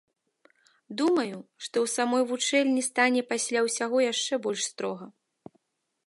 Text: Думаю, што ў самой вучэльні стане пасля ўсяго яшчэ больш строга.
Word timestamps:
Думаю, 1.01 1.37
што 1.65 1.75
ў 1.85 1.91
самой 1.97 2.23
вучэльні 2.31 2.83
стане 2.89 3.21
пасля 3.33 3.59
ўсяго 3.67 3.97
яшчэ 4.11 4.33
больш 4.47 4.61
строга. 4.71 5.05